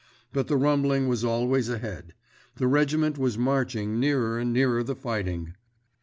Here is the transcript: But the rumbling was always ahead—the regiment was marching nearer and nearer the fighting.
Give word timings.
But 0.33 0.47
the 0.47 0.57
rumbling 0.57 1.07
was 1.07 1.23
always 1.23 1.69
ahead—the 1.69 2.65
regiment 2.67 3.19
was 3.19 3.37
marching 3.37 3.99
nearer 3.99 4.39
and 4.39 4.51
nearer 4.51 4.81
the 4.81 4.95
fighting. 4.95 5.53